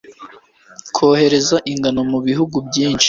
Kohereza 0.95 1.55
ingano 1.71 2.01
mu 2.11 2.19
bihugu 2.27 2.57
byinshi. 2.67 2.99